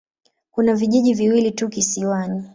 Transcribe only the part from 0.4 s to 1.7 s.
Kuna vijiji viwili tu